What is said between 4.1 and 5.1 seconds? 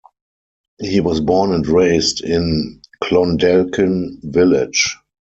Village.